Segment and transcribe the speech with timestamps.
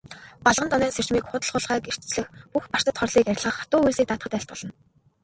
[0.45, 4.71] Балгандонойн сэржмийг худал хулгайг илчлэх, бүх барцад хорлолыг арилгах, хатуу үйлсийг даатгахад айлтгуулна.